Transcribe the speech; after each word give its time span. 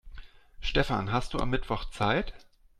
Stefan, 0.61 1.11
hast 1.11 1.35
du 1.35 1.37
am 1.37 1.51
Mittwoch 1.51 1.85
Zeit? 1.91 2.33